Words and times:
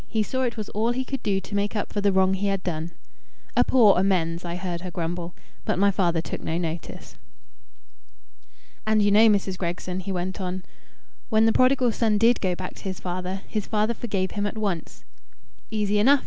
He 0.07 0.23
saw 0.23 0.41
it 0.41 0.57
was 0.57 0.67
all 0.69 0.93
he 0.93 1.05
could 1.05 1.21
do 1.21 1.39
to 1.39 1.53
make 1.53 1.75
up 1.75 1.93
for 1.93 2.01
the 2.01 2.11
wrong 2.11 2.33
he 2.33 2.47
had 2.47 2.63
done." 2.63 2.91
"A 3.55 3.63
poor 3.63 3.99
amends!" 3.99 4.43
I 4.43 4.55
heard 4.55 4.81
her 4.81 4.89
grumble; 4.89 5.35
but 5.63 5.77
my 5.77 5.91
father 5.91 6.21
took 6.23 6.41
no 6.41 6.57
notice. 6.57 7.17
"And 8.87 9.03
you 9.03 9.11
know, 9.11 9.27
Mrs. 9.29 9.59
Gregson," 9.59 9.99
he 9.99 10.11
went 10.11 10.41
on, 10.41 10.63
"when 11.29 11.45
the 11.45 11.53
prodigal 11.53 11.91
son 11.91 12.17
did 12.17 12.41
go 12.41 12.55
back 12.55 12.73
to 12.77 12.83
his 12.85 12.99
father, 12.99 13.41
his 13.47 13.67
father 13.67 13.93
forgave 13.93 14.31
him 14.31 14.47
at 14.47 14.57
once." 14.57 15.05
"Easy 15.69 15.99
enough! 15.99 16.19